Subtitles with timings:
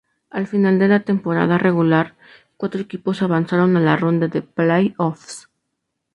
[0.31, 2.15] Al final de la temporada regular,
[2.57, 5.47] cuatro equipos avanzaron a la ronda de play-offs.